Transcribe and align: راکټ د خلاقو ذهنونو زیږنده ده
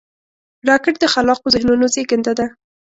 راکټ 0.69 0.95
د 0.99 1.05
خلاقو 1.13 1.47
ذهنونو 1.55 1.85
زیږنده 1.93 2.33
ده 2.39 2.47